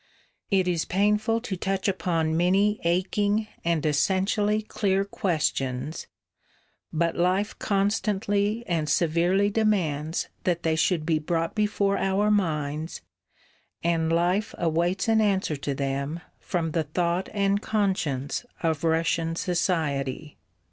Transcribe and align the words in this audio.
It 0.49 0.67
is 0.67 0.83
painful 0.83 1.41
to 1.41 1.55
touch 1.55 1.87
upon 1.87 2.35
many 2.35 2.79
aching 2.83 3.47
and 3.63 3.85
essentially 3.85 4.63
clear 4.63 5.05
questions, 5.05 6.07
but 6.91 7.15
life 7.15 7.59
constantly 7.59 8.63
and 8.65 8.89
severely 8.89 9.51
demands 9.51 10.27
that 10.43 10.63
they 10.63 10.75
should 10.75 11.05
be 11.05 11.19
brought 11.19 11.53
before 11.53 11.99
our 11.99 12.31
minds, 12.31 13.01
and 13.83 14.11
life 14.11 14.55
awaits 14.57 15.07
an 15.07 15.21
answer 15.21 15.55
to 15.57 15.75
them 15.75 16.21
from 16.39 16.71
the 16.71 16.85
thought 16.85 17.29
and 17.31 17.61
conscience 17.61 18.43
of 18.63 18.83
Russian 18.83 19.35
society. 19.35 20.39